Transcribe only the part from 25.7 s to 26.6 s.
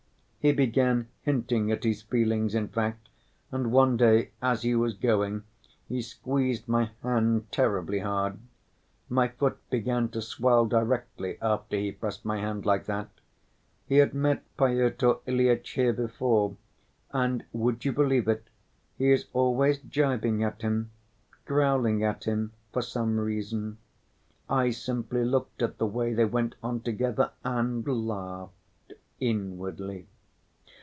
the way they went